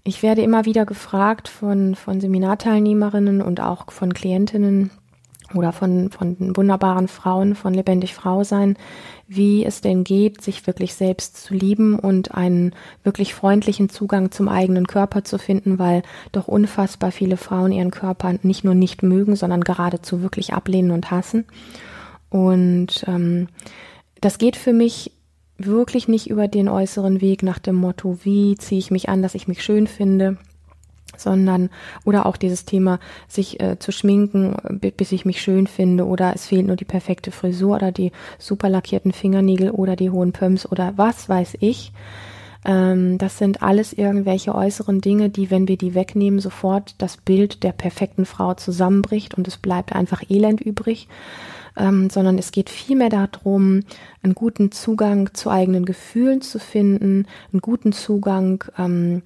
ich 0.03 0.21
werde 0.21 0.41
immer 0.41 0.65
wieder 0.65 0.85
gefragt 0.85 1.47
von, 1.47 1.95
von 1.95 2.19
Seminarteilnehmerinnen 2.19 3.41
und 3.41 3.61
auch 3.61 3.89
von 3.89 4.13
Klientinnen, 4.13 4.91
oder 5.53 5.71
von, 5.71 6.11
von 6.11 6.55
wunderbaren 6.55 7.07
Frauen, 7.07 7.55
von 7.55 7.73
lebendig 7.73 8.13
Frau 8.13 8.43
sein, 8.43 8.77
wie 9.27 9.65
es 9.65 9.81
denn 9.81 10.03
geht, 10.03 10.41
sich 10.41 10.65
wirklich 10.65 10.93
selbst 10.95 11.37
zu 11.37 11.53
lieben 11.53 11.97
und 11.97 12.33
einen 12.33 12.73
wirklich 13.03 13.33
freundlichen 13.33 13.89
Zugang 13.89 14.31
zum 14.31 14.49
eigenen 14.49 14.87
Körper 14.87 15.23
zu 15.23 15.37
finden, 15.37 15.79
weil 15.79 16.03
doch 16.31 16.47
unfassbar 16.47 17.11
viele 17.11 17.37
Frauen 17.37 17.71
ihren 17.71 17.91
Körper 17.91 18.35
nicht 18.41 18.63
nur 18.63 18.75
nicht 18.75 19.03
mögen, 19.03 19.35
sondern 19.35 19.61
geradezu 19.61 20.21
wirklich 20.21 20.53
ablehnen 20.53 20.91
und 20.91 21.11
hassen. 21.11 21.45
Und 22.29 23.03
ähm, 23.07 23.47
das 24.21 24.37
geht 24.37 24.55
für 24.55 24.73
mich 24.73 25.11
wirklich 25.57 26.07
nicht 26.07 26.29
über 26.29 26.47
den 26.47 26.69
äußeren 26.69 27.21
Weg 27.21 27.43
nach 27.43 27.59
dem 27.59 27.75
Motto, 27.75 28.19
wie 28.23 28.55
ziehe 28.55 28.79
ich 28.79 28.91
mich 28.91 29.09
an, 29.09 29.21
dass 29.21 29.35
ich 29.35 29.47
mich 29.47 29.63
schön 29.63 29.87
finde, 29.87 30.37
sondern 31.19 31.69
oder 32.05 32.25
auch 32.25 32.37
dieses 32.37 32.65
Thema, 32.65 32.99
sich 33.27 33.59
äh, 33.59 33.77
zu 33.79 33.91
schminken, 33.91 34.55
bis 34.97 35.11
ich 35.11 35.25
mich 35.25 35.41
schön 35.41 35.67
finde 35.67 36.05
oder 36.05 36.33
es 36.33 36.47
fehlt 36.47 36.67
nur 36.67 36.75
die 36.75 36.85
perfekte 36.85 37.31
Frisur 37.31 37.75
oder 37.75 37.91
die 37.91 38.11
super 38.37 38.69
lackierten 38.69 39.11
Fingernägel 39.11 39.71
oder 39.71 39.95
die 39.95 40.09
hohen 40.09 40.31
Pumps 40.31 40.65
oder 40.65 40.93
was 40.95 41.29
weiß 41.29 41.57
ich. 41.59 41.91
Ähm, 42.65 43.17
das 43.17 43.37
sind 43.37 43.61
alles 43.61 43.93
irgendwelche 43.93 44.53
äußeren 44.53 45.01
Dinge, 45.01 45.29
die, 45.29 45.49
wenn 45.49 45.67
wir 45.67 45.77
die 45.77 45.95
wegnehmen, 45.95 46.39
sofort 46.39 46.95
das 46.97 47.17
Bild 47.17 47.63
der 47.63 47.71
perfekten 47.71 48.25
Frau 48.25 48.53
zusammenbricht 48.53 49.35
und 49.35 49.47
es 49.47 49.57
bleibt 49.57 49.93
einfach 49.93 50.23
Elend 50.29 50.61
übrig. 50.61 51.07
Ähm, 51.77 52.09
sondern 52.09 52.37
es 52.37 52.51
geht 52.51 52.69
vielmehr 52.69 53.09
darum, 53.09 53.81
einen 54.21 54.35
guten 54.35 54.71
Zugang 54.71 55.33
zu 55.33 55.49
eigenen 55.49 55.85
Gefühlen 55.85 56.41
zu 56.41 56.59
finden, 56.59 57.25
einen 57.53 57.61
guten 57.61 57.93
Zugang 57.93 58.65
ähm, 58.77 59.21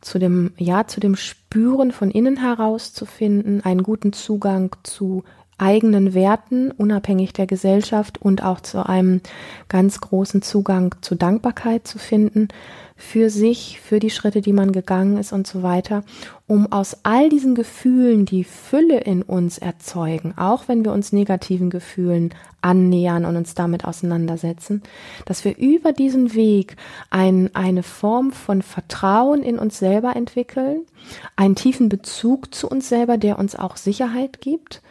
zu 0.00 0.18
dem, 0.18 0.52
ja, 0.56 0.86
zu 0.86 1.00
dem 1.00 1.16
Spüren 1.16 1.92
von 1.92 2.10
innen 2.10 2.36
heraus 2.36 2.92
zu 2.92 3.06
finden, 3.06 3.62
einen 3.62 3.82
guten 3.82 4.12
Zugang 4.12 4.74
zu 4.82 5.24
eigenen 5.58 6.14
Werten, 6.14 6.70
unabhängig 6.70 7.32
der 7.32 7.46
Gesellschaft 7.46 8.22
und 8.22 8.44
auch 8.44 8.60
zu 8.60 8.86
einem 8.86 9.20
ganz 9.68 10.00
großen 10.00 10.40
Zugang 10.40 10.94
zu 11.00 11.16
Dankbarkeit 11.16 11.86
zu 11.86 11.98
finden 11.98 12.48
für 13.00 13.30
sich, 13.30 13.80
für 13.80 14.00
die 14.00 14.10
Schritte, 14.10 14.40
die 14.40 14.52
man 14.52 14.72
gegangen 14.72 15.18
ist 15.18 15.32
und 15.32 15.46
so 15.46 15.62
weiter, 15.62 16.02
um 16.48 16.72
aus 16.72 16.98
all 17.04 17.28
diesen 17.28 17.54
Gefühlen 17.54 18.26
die 18.26 18.42
Fülle 18.42 18.98
in 18.98 19.22
uns 19.22 19.56
erzeugen, 19.56 20.34
auch 20.36 20.66
wenn 20.66 20.84
wir 20.84 20.92
uns 20.92 21.12
negativen 21.12 21.70
Gefühlen 21.70 22.34
annähern 22.60 23.24
und 23.24 23.36
uns 23.36 23.54
damit 23.54 23.84
auseinandersetzen, 23.84 24.82
dass 25.26 25.44
wir 25.44 25.56
über 25.56 25.92
diesen 25.92 26.34
Weg 26.34 26.74
ein, 27.08 27.54
eine 27.54 27.84
Form 27.84 28.32
von 28.32 28.62
Vertrauen 28.62 29.44
in 29.44 29.60
uns 29.60 29.78
selber 29.78 30.16
entwickeln, 30.16 30.80
einen 31.36 31.54
tiefen 31.54 31.88
Bezug 31.88 32.52
zu 32.52 32.68
uns 32.68 32.88
selber, 32.88 33.16
der 33.16 33.38
uns 33.38 33.54
auch 33.54 33.76
Sicherheit 33.76 34.40
gibt 34.40 34.82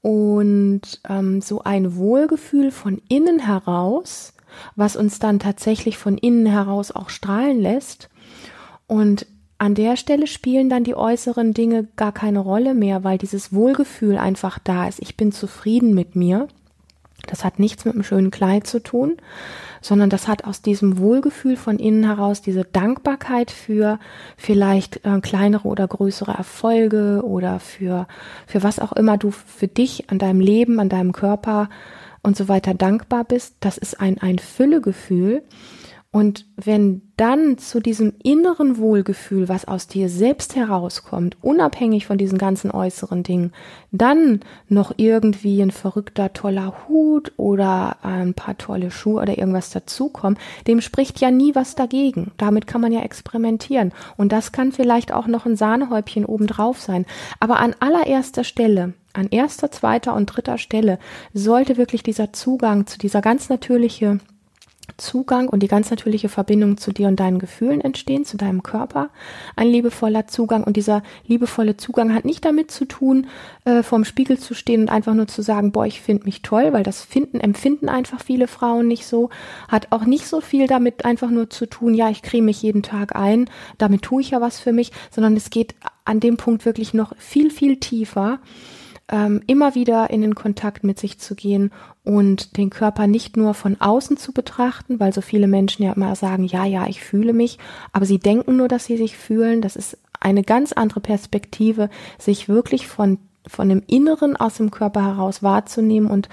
und 0.00 0.80
ähm, 1.06 1.42
so 1.42 1.62
ein 1.62 1.96
Wohlgefühl 1.96 2.70
von 2.70 3.02
innen 3.08 3.40
heraus, 3.40 4.32
was 4.76 4.96
uns 4.96 5.18
dann 5.18 5.38
tatsächlich 5.38 5.98
von 5.98 6.18
innen 6.18 6.46
heraus 6.46 6.90
auch 6.90 7.10
strahlen 7.10 7.60
lässt. 7.60 8.08
Und 8.86 9.26
an 9.58 9.74
der 9.74 9.96
Stelle 9.96 10.26
spielen 10.26 10.68
dann 10.68 10.82
die 10.82 10.96
äußeren 10.96 11.54
Dinge 11.54 11.86
gar 11.96 12.10
keine 12.10 12.40
Rolle 12.40 12.74
mehr, 12.74 13.04
weil 13.04 13.16
dieses 13.16 13.52
Wohlgefühl 13.52 14.18
einfach 14.18 14.58
da 14.58 14.88
ist. 14.88 15.00
Ich 15.00 15.16
bin 15.16 15.30
zufrieden 15.30 15.94
mit 15.94 16.16
mir. 16.16 16.48
Das 17.26 17.44
hat 17.44 17.60
nichts 17.60 17.84
mit 17.84 17.94
einem 17.94 18.02
schönen 18.02 18.32
Kleid 18.32 18.66
zu 18.66 18.82
tun, 18.82 19.18
sondern 19.80 20.10
das 20.10 20.26
hat 20.26 20.44
aus 20.44 20.62
diesem 20.62 20.98
Wohlgefühl 20.98 21.56
von 21.56 21.78
innen 21.78 22.04
heraus 22.04 22.42
diese 22.42 22.64
Dankbarkeit 22.64 23.52
für 23.52 24.00
vielleicht 24.36 25.04
äh, 25.04 25.20
kleinere 25.20 25.68
oder 25.68 25.86
größere 25.86 26.32
Erfolge 26.32 27.22
oder 27.24 27.60
für, 27.60 28.08
für 28.48 28.64
was 28.64 28.80
auch 28.80 28.92
immer 28.92 29.16
du 29.16 29.30
für 29.30 29.68
dich 29.68 30.10
an 30.10 30.18
deinem 30.18 30.40
Leben, 30.40 30.80
an 30.80 30.88
deinem 30.88 31.12
Körper 31.12 31.68
und 32.22 32.36
so 32.36 32.48
weiter 32.48 32.74
dankbar 32.74 33.24
bist. 33.24 33.56
Das 33.60 33.78
ist 33.78 34.00
ein, 34.00 34.18
ein 34.18 34.38
Füllegefühl. 34.38 35.42
Und 36.12 36.44
wenn 36.56 37.00
dann 37.16 37.56
zu 37.56 37.80
diesem 37.80 38.12
inneren 38.22 38.76
Wohlgefühl, 38.76 39.48
was 39.48 39.66
aus 39.66 39.86
dir 39.86 40.10
selbst 40.10 40.54
herauskommt, 40.54 41.38
unabhängig 41.40 42.06
von 42.06 42.18
diesen 42.18 42.36
ganzen 42.36 42.70
äußeren 42.70 43.22
Dingen, 43.22 43.52
dann 43.92 44.40
noch 44.68 44.92
irgendwie 44.98 45.62
ein 45.62 45.70
verrückter, 45.70 46.34
toller 46.34 46.74
Hut 46.86 47.32
oder 47.38 47.96
ein 48.02 48.34
paar 48.34 48.58
tolle 48.58 48.90
Schuhe 48.90 49.22
oder 49.22 49.38
irgendwas 49.38 49.70
dazukommen, 49.70 50.38
dem 50.66 50.82
spricht 50.82 51.18
ja 51.18 51.30
nie 51.30 51.54
was 51.54 51.76
dagegen. 51.76 52.32
Damit 52.36 52.66
kann 52.66 52.82
man 52.82 52.92
ja 52.92 53.00
experimentieren. 53.00 53.92
Und 54.18 54.32
das 54.32 54.52
kann 54.52 54.70
vielleicht 54.70 55.14
auch 55.14 55.26
noch 55.26 55.46
ein 55.46 55.56
Sahnehäubchen 55.56 56.26
obendrauf 56.26 56.78
sein. 56.78 57.06
Aber 57.40 57.58
an 57.58 57.74
allererster 57.80 58.44
Stelle, 58.44 58.92
an 59.14 59.28
erster, 59.30 59.70
zweiter 59.70 60.14
und 60.14 60.26
dritter 60.26 60.58
Stelle 60.58 60.98
sollte 61.32 61.78
wirklich 61.78 62.02
dieser 62.02 62.34
Zugang 62.34 62.86
zu 62.86 62.98
dieser 62.98 63.22
ganz 63.22 63.48
natürliche 63.48 64.18
Zugang 64.96 65.48
und 65.48 65.62
die 65.62 65.68
ganz 65.68 65.90
natürliche 65.90 66.28
Verbindung 66.28 66.76
zu 66.76 66.92
dir 66.92 67.08
und 67.08 67.18
deinen 67.18 67.38
Gefühlen 67.38 67.80
entstehen, 67.80 68.24
zu 68.24 68.36
deinem 68.36 68.62
Körper. 68.62 69.10
Ein 69.56 69.68
liebevoller 69.68 70.26
Zugang. 70.26 70.64
Und 70.64 70.76
dieser 70.76 71.02
liebevolle 71.26 71.76
Zugang 71.76 72.14
hat 72.14 72.24
nicht 72.24 72.44
damit 72.44 72.70
zu 72.70 72.84
tun, 72.84 73.26
äh, 73.64 73.82
vorm 73.82 74.04
Spiegel 74.04 74.38
zu 74.38 74.54
stehen 74.54 74.82
und 74.82 74.88
einfach 74.90 75.14
nur 75.14 75.26
zu 75.26 75.42
sagen, 75.42 75.72
boah, 75.72 75.86
ich 75.86 76.00
finde 76.00 76.24
mich 76.24 76.42
toll, 76.42 76.72
weil 76.72 76.82
das 76.82 77.02
finden, 77.02 77.40
empfinden 77.40 77.88
einfach 77.88 78.20
viele 78.22 78.46
Frauen 78.46 78.88
nicht 78.88 79.06
so. 79.06 79.30
Hat 79.68 79.88
auch 79.90 80.04
nicht 80.04 80.26
so 80.26 80.40
viel 80.40 80.66
damit 80.66 81.04
einfach 81.04 81.30
nur 81.30 81.50
zu 81.50 81.66
tun, 81.66 81.94
ja, 81.94 82.10
ich 82.10 82.22
creme 82.22 82.46
mich 82.46 82.62
jeden 82.62 82.82
Tag 82.82 83.16
ein, 83.16 83.48
damit 83.78 84.02
tue 84.02 84.20
ich 84.22 84.30
ja 84.30 84.40
was 84.40 84.60
für 84.60 84.72
mich, 84.72 84.92
sondern 85.10 85.36
es 85.36 85.50
geht 85.50 85.74
an 86.04 86.20
dem 86.20 86.36
Punkt 86.36 86.64
wirklich 86.64 86.94
noch 86.94 87.16
viel, 87.16 87.50
viel 87.50 87.78
tiefer 87.78 88.40
ähm, 89.12 89.42
immer 89.46 89.74
wieder 89.74 90.10
in 90.10 90.22
den 90.22 90.34
Kontakt 90.34 90.82
mit 90.82 90.98
sich 90.98 91.18
zu 91.18 91.36
gehen 91.36 91.70
und 92.02 92.56
den 92.56 92.70
Körper 92.70 93.06
nicht 93.06 93.36
nur 93.36 93.52
von 93.52 93.78
außen 93.78 94.16
zu 94.16 94.32
betrachten, 94.32 94.98
weil 94.98 95.12
so 95.12 95.20
viele 95.20 95.46
Menschen 95.46 95.84
ja 95.84 95.92
immer 95.92 96.16
sagen, 96.16 96.44
ja, 96.44 96.64
ja, 96.64 96.86
ich 96.86 97.02
fühle 97.02 97.34
mich, 97.34 97.58
aber 97.92 98.06
sie 98.06 98.18
denken 98.18 98.56
nur, 98.56 98.68
dass 98.68 98.86
sie 98.86 98.96
sich 98.96 99.16
fühlen. 99.16 99.60
Das 99.60 99.76
ist 99.76 99.98
eine 100.18 100.42
ganz 100.42 100.72
andere 100.72 101.00
Perspektive, 101.00 101.90
sich 102.18 102.48
wirklich 102.48 102.88
von, 102.88 103.18
von 103.46 103.68
dem 103.68 103.82
Inneren 103.86 104.34
aus 104.34 104.54
dem 104.54 104.70
Körper 104.70 105.04
heraus 105.04 105.42
wahrzunehmen 105.42 106.10
und 106.10 106.30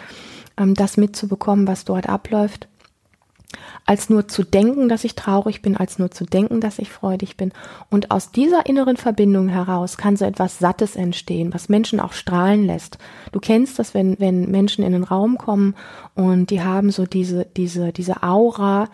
ähm, 0.58 0.74
das 0.74 0.96
mitzubekommen, 0.96 1.68
was 1.68 1.84
dort 1.84 2.08
abläuft 2.08 2.69
als 3.86 4.10
nur 4.10 4.28
zu 4.28 4.44
denken, 4.44 4.90
dass 4.90 5.04
ich 5.04 5.16
traurig 5.16 5.62
bin, 5.62 5.76
als 5.76 5.98
nur 5.98 6.12
zu 6.12 6.26
denken, 6.26 6.62
dass 6.62 6.80
ich 6.80 6.90
freudig 6.90 7.38
bin. 7.38 7.52
Und 7.90 8.12
aus 8.12 8.32
dieser 8.32 8.66
inneren 8.68 8.98
Verbindung 8.98 9.48
heraus 9.48 9.98
kann 9.98 10.16
so 10.16 10.26
etwas 10.26 10.60
Sattes 10.60 10.96
entstehen, 10.96 11.54
was 11.54 11.70
Menschen 11.70 12.00
auch 12.00 12.14
strahlen 12.14 12.66
lässt. 12.66 13.00
Du 13.32 13.40
kennst 13.40 13.80
das, 13.80 13.94
wenn, 13.94 14.20
wenn 14.20 14.52
Menschen 14.52 14.84
in 14.84 14.94
den 14.94 15.04
Raum 15.04 15.38
kommen 15.38 15.76
und 16.16 16.52
die 16.52 16.62
haben 16.62 16.92
so 16.92 17.06
diese, 17.06 17.48
diese, 17.58 17.92
diese 17.92 18.22
Aura, 18.22 18.90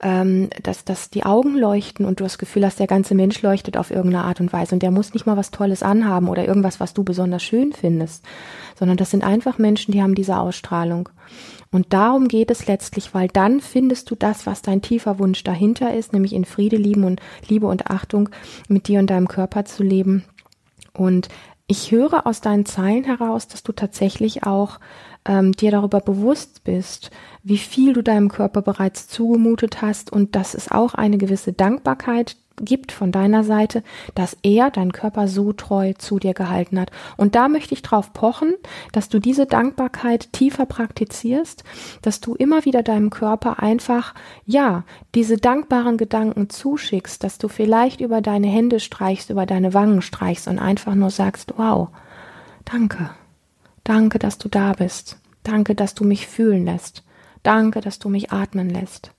ähm, 0.00 0.50
dass, 0.62 0.84
dass 0.84 1.10
die 1.10 1.24
Augen 1.24 1.56
leuchten 1.56 2.04
und 2.04 2.20
du 2.20 2.24
das 2.24 2.38
Gefühl 2.38 2.66
hast, 2.66 2.80
der 2.80 2.88
ganze 2.88 3.14
Mensch 3.14 3.40
leuchtet 3.42 3.76
auf 3.76 3.90
irgendeine 3.90 4.24
Art 4.24 4.40
und 4.40 4.52
Weise 4.52 4.74
und 4.74 4.82
der 4.82 4.90
muss 4.90 5.14
nicht 5.14 5.26
mal 5.26 5.36
was 5.36 5.52
Tolles 5.52 5.82
anhaben 5.82 6.28
oder 6.28 6.44
irgendwas, 6.46 6.80
was 6.80 6.94
du 6.94 7.04
besonders 7.04 7.42
schön 7.42 7.72
findest, 7.72 8.24
sondern 8.76 8.96
das 8.96 9.10
sind 9.10 9.24
einfach 9.24 9.58
Menschen, 9.58 9.92
die 9.92 10.02
haben 10.02 10.14
diese 10.14 10.36
Ausstrahlung. 10.36 11.08
Und 11.74 11.92
darum 11.92 12.28
geht 12.28 12.52
es 12.52 12.68
letztlich, 12.68 13.14
weil 13.14 13.26
dann 13.26 13.60
findest 13.60 14.08
du 14.08 14.14
das, 14.14 14.46
was 14.46 14.62
dein 14.62 14.80
tiefer 14.80 15.18
Wunsch 15.18 15.42
dahinter 15.42 15.92
ist, 15.92 16.12
nämlich 16.12 16.32
in 16.32 16.44
Friede, 16.44 16.76
Liebe 16.76 17.04
und 17.04 17.20
Liebe 17.48 17.66
und 17.66 17.90
Achtung 17.90 18.28
mit 18.68 18.86
dir 18.86 19.00
und 19.00 19.10
deinem 19.10 19.26
Körper 19.26 19.64
zu 19.64 19.82
leben. 19.82 20.22
Und 20.92 21.26
ich 21.66 21.90
höre 21.90 22.28
aus 22.28 22.40
deinen 22.40 22.64
Zeilen 22.64 23.02
heraus, 23.02 23.48
dass 23.48 23.64
du 23.64 23.72
tatsächlich 23.72 24.44
auch 24.44 24.78
ähm, 25.24 25.50
dir 25.50 25.72
darüber 25.72 25.98
bewusst 25.98 26.62
bist, 26.62 27.10
wie 27.42 27.58
viel 27.58 27.92
du 27.92 28.02
deinem 28.02 28.28
Körper 28.28 28.62
bereits 28.62 29.08
zugemutet 29.08 29.82
hast 29.82 30.12
und 30.12 30.36
dass 30.36 30.54
es 30.54 30.70
auch 30.70 30.94
eine 30.94 31.18
gewisse 31.18 31.54
Dankbarkeit 31.54 32.36
gibt 32.60 32.92
von 32.92 33.12
deiner 33.12 33.44
Seite, 33.44 33.82
dass 34.14 34.36
er, 34.42 34.70
dein 34.70 34.92
Körper, 34.92 35.28
so 35.28 35.52
treu 35.52 35.92
zu 35.98 36.18
dir 36.18 36.34
gehalten 36.34 36.78
hat. 36.78 36.90
Und 37.16 37.34
da 37.34 37.48
möchte 37.48 37.74
ich 37.74 37.82
drauf 37.82 38.12
pochen, 38.12 38.54
dass 38.92 39.08
du 39.08 39.18
diese 39.18 39.46
Dankbarkeit 39.46 40.32
tiefer 40.32 40.66
praktizierst, 40.66 41.64
dass 42.02 42.20
du 42.20 42.34
immer 42.34 42.64
wieder 42.64 42.82
deinem 42.82 43.10
Körper 43.10 43.62
einfach, 43.62 44.14
ja, 44.46 44.84
diese 45.14 45.36
dankbaren 45.36 45.96
Gedanken 45.96 46.50
zuschickst, 46.50 47.22
dass 47.24 47.38
du 47.38 47.48
vielleicht 47.48 48.00
über 48.00 48.20
deine 48.20 48.46
Hände 48.46 48.80
streichst, 48.80 49.30
über 49.30 49.46
deine 49.46 49.74
Wangen 49.74 50.02
streichst 50.02 50.48
und 50.48 50.58
einfach 50.58 50.94
nur 50.94 51.10
sagst, 51.10 51.54
wow, 51.56 51.88
danke, 52.64 53.10
danke, 53.82 54.18
dass 54.18 54.38
du 54.38 54.48
da 54.48 54.72
bist, 54.72 55.18
danke, 55.42 55.74
dass 55.74 55.94
du 55.94 56.04
mich 56.04 56.26
fühlen 56.26 56.64
lässt, 56.64 57.04
danke, 57.42 57.80
dass 57.80 57.98
du 57.98 58.08
mich 58.08 58.32
atmen 58.32 58.70
lässt. 58.70 59.13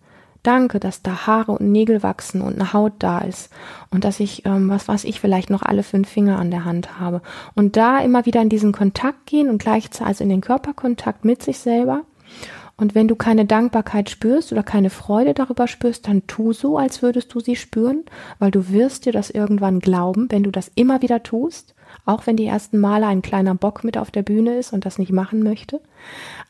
Danke, 0.45 0.79
dass 0.79 1.01
da 1.01 1.25
Haare 1.25 1.53
und 1.53 1.71
Nägel 1.71 2.03
wachsen 2.03 2.41
und 2.41 2.53
eine 2.53 2.71
Haut 2.71 2.93
da 2.99 3.19
ist 3.19 3.49
und 3.89 4.03
dass 4.03 4.19
ich, 4.19 4.45
ähm, 4.45 4.69
was 4.69 4.87
weiß 4.87 5.03
ich, 5.05 5.19
vielleicht 5.19 5.49
noch 5.49 5.63
alle 5.63 5.81
fünf 5.81 6.07
Finger 6.07 6.37
an 6.37 6.51
der 6.51 6.65
Hand 6.65 6.99
habe. 6.99 7.23
Und 7.55 7.77
da 7.77 7.97
immer 7.99 8.27
wieder 8.27 8.43
in 8.43 8.49
diesen 8.49 8.71
Kontakt 8.71 9.25
gehen 9.25 9.49
und 9.49 9.57
gleichzeitig 9.57 10.05
also 10.05 10.23
in 10.23 10.29
den 10.29 10.41
Körperkontakt 10.41 11.25
mit 11.25 11.41
sich 11.41 11.57
selber. 11.57 12.03
Und 12.77 12.93
wenn 12.93 13.07
du 13.07 13.15
keine 13.15 13.45
Dankbarkeit 13.45 14.09
spürst 14.09 14.51
oder 14.51 14.61
keine 14.61 14.91
Freude 14.91 15.33
darüber 15.33 15.67
spürst, 15.67 16.07
dann 16.07 16.27
tu 16.27 16.53
so, 16.53 16.77
als 16.77 17.01
würdest 17.01 17.33
du 17.33 17.39
sie 17.39 17.55
spüren, 17.55 18.03
weil 18.37 18.51
du 18.51 18.69
wirst 18.69 19.05
dir 19.05 19.13
das 19.13 19.31
irgendwann 19.31 19.79
glauben, 19.79 20.27
wenn 20.29 20.43
du 20.43 20.51
das 20.51 20.69
immer 20.75 21.01
wieder 21.01 21.23
tust 21.23 21.74
auch 22.05 22.27
wenn 22.27 22.37
die 22.37 22.45
ersten 22.45 22.79
Male 22.79 23.07
ein 23.07 23.21
kleiner 23.21 23.55
Bock 23.55 23.83
mit 23.83 23.97
auf 23.97 24.11
der 24.11 24.23
Bühne 24.23 24.57
ist 24.57 24.73
und 24.73 24.85
das 24.85 24.99
nicht 24.99 25.11
machen 25.11 25.43
möchte. 25.43 25.81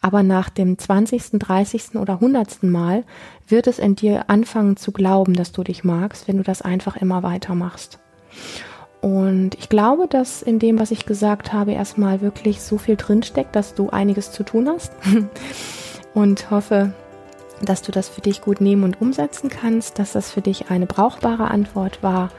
Aber 0.01 0.21
nach 0.21 0.49
dem 0.49 0.77
20., 0.77 1.39
30. 1.39 1.95
oder 1.95 2.15
100. 2.15 2.63
Mal 2.63 3.03
wird 3.47 3.67
es 3.67 3.79
in 3.79 3.95
dir 3.95 4.29
anfangen 4.29 4.75
zu 4.75 4.91
glauben, 4.91 5.33
dass 5.33 5.51
du 5.51 5.63
dich 5.63 5.83
magst, 5.83 6.27
wenn 6.27 6.37
du 6.37 6.43
das 6.43 6.61
einfach 6.61 6.97
immer 6.97 7.23
weitermachst. 7.23 7.99
Und 9.01 9.55
ich 9.55 9.69
glaube, 9.69 10.07
dass 10.07 10.41
in 10.41 10.59
dem, 10.59 10.79
was 10.79 10.91
ich 10.91 11.05
gesagt 11.05 11.53
habe, 11.53 11.73
erstmal 11.73 12.21
wirklich 12.21 12.61
so 12.61 12.77
viel 12.77 12.95
drinsteckt, 12.95 13.55
dass 13.55 13.75
du 13.75 13.89
einiges 13.91 14.31
zu 14.31 14.43
tun 14.43 14.67
hast. 14.67 14.91
und 16.13 16.49
hoffe, 16.49 16.93
dass 17.63 17.81
du 17.81 17.91
das 17.91 18.09
für 18.09 18.21
dich 18.21 18.41
gut 18.41 18.61
nehmen 18.61 18.83
und 18.83 18.99
umsetzen 18.99 19.49
kannst, 19.49 19.99
dass 19.99 20.13
das 20.13 20.31
für 20.31 20.41
dich 20.41 20.69
eine 20.69 20.85
brauchbare 20.85 21.49
Antwort 21.49 22.03
war 22.03 22.29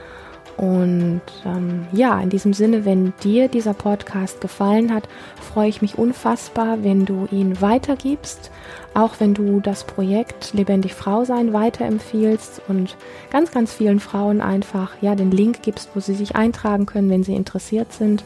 und 0.56 1.20
ähm, 1.44 1.86
ja, 1.92 2.18
in 2.18 2.30
diesem 2.30 2.54
Sinne, 2.54 2.86
wenn 2.86 3.12
dir 3.22 3.48
dieser 3.48 3.74
Podcast 3.74 4.40
gefallen 4.40 4.92
hat, 4.94 5.06
freue 5.38 5.68
ich 5.68 5.82
mich 5.82 5.98
unfassbar, 5.98 6.82
wenn 6.82 7.04
du 7.04 7.28
ihn 7.30 7.60
weitergibst, 7.60 8.50
auch 8.94 9.16
wenn 9.18 9.34
du 9.34 9.60
das 9.60 9.84
Projekt 9.84 10.54
Lebendig 10.54 10.94
Frau 10.94 11.24
sein 11.24 11.52
weiterempfiehlst 11.52 12.62
und 12.68 12.96
ganz, 13.30 13.50
ganz 13.50 13.74
vielen 13.74 14.00
Frauen 14.00 14.40
einfach 14.40 14.92
ja 15.02 15.14
den 15.14 15.30
Link 15.30 15.60
gibst, 15.62 15.90
wo 15.94 16.00
sie 16.00 16.14
sich 16.14 16.36
eintragen 16.36 16.86
können, 16.86 17.10
wenn 17.10 17.22
sie 17.22 17.34
interessiert 17.34 17.92
sind, 17.92 18.24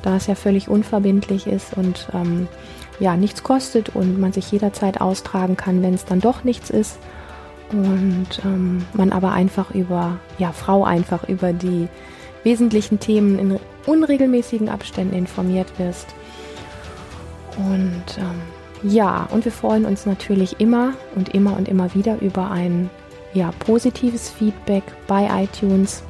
da 0.00 0.16
es 0.16 0.26
ja 0.26 0.34
völlig 0.34 0.68
unverbindlich 0.70 1.46
ist 1.46 1.76
und 1.76 2.08
ähm, 2.14 2.48
ja 3.00 3.18
nichts 3.18 3.42
kostet 3.42 3.94
und 3.94 4.18
man 4.18 4.32
sich 4.32 4.50
jederzeit 4.50 5.02
austragen 5.02 5.58
kann, 5.58 5.82
wenn 5.82 5.92
es 5.92 6.06
dann 6.06 6.20
doch 6.20 6.42
nichts 6.42 6.70
ist 6.70 6.98
und 7.72 8.26
ähm, 8.44 8.84
man 8.94 9.12
aber 9.12 9.32
einfach 9.32 9.70
über, 9.72 10.18
ja, 10.38 10.52
Frau 10.52 10.84
einfach 10.84 11.28
über 11.28 11.52
die 11.52 11.88
wesentlichen 12.44 13.00
Themen 13.00 13.38
in 13.38 13.58
unregelmäßigen 13.86 14.68
Abständen 14.68 15.14
informiert 15.14 15.78
wirst. 15.78 16.14
Und 17.56 18.18
ähm, 18.18 18.42
ja, 18.82 19.26
und 19.32 19.44
wir 19.44 19.52
freuen 19.52 19.84
uns 19.84 20.06
natürlich 20.06 20.60
immer 20.60 20.92
und 21.14 21.30
immer 21.30 21.56
und 21.56 21.68
immer 21.68 21.94
wieder 21.94 22.20
über 22.20 22.50
ein 22.50 22.90
ja, 23.34 23.50
positives 23.58 24.30
Feedback 24.30 24.84
bei 25.06 25.28
iTunes 25.44 26.02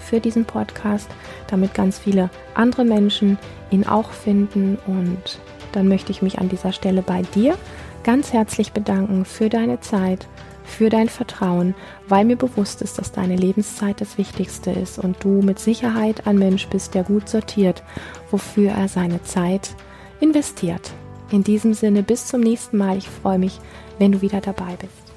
für 0.00 0.20
diesen 0.20 0.44
Podcast, 0.44 1.10
damit 1.48 1.74
ganz 1.74 1.98
viele 1.98 2.30
andere 2.54 2.84
Menschen 2.84 3.38
ihn 3.70 3.86
auch 3.86 4.10
finden. 4.10 4.78
Und 4.86 5.38
dann 5.72 5.88
möchte 5.88 6.12
ich 6.12 6.22
mich 6.22 6.38
an 6.38 6.48
dieser 6.48 6.72
Stelle 6.72 7.02
bei 7.02 7.22
dir 7.34 7.56
ganz 8.04 8.32
herzlich 8.32 8.72
bedanken 8.72 9.24
für 9.24 9.48
deine 9.48 9.80
Zeit 9.80 10.26
für 10.68 10.90
dein 10.90 11.08
Vertrauen, 11.08 11.74
weil 12.06 12.24
mir 12.24 12.36
bewusst 12.36 12.82
ist, 12.82 12.98
dass 12.98 13.12
deine 13.12 13.36
Lebenszeit 13.36 14.00
das 14.00 14.18
Wichtigste 14.18 14.70
ist 14.70 14.98
und 14.98 15.16
du 15.24 15.42
mit 15.42 15.58
Sicherheit 15.58 16.26
ein 16.26 16.38
Mensch 16.38 16.68
bist, 16.68 16.94
der 16.94 17.04
gut 17.04 17.28
sortiert, 17.28 17.82
wofür 18.30 18.70
er 18.70 18.88
seine 18.88 19.22
Zeit 19.22 19.74
investiert. 20.20 20.92
In 21.30 21.44
diesem 21.44 21.74
Sinne, 21.74 22.02
bis 22.02 22.26
zum 22.26 22.40
nächsten 22.40 22.78
Mal. 22.78 22.98
Ich 22.98 23.08
freue 23.08 23.38
mich, 23.38 23.60
wenn 23.98 24.12
du 24.12 24.22
wieder 24.22 24.40
dabei 24.40 24.76
bist. 24.78 25.07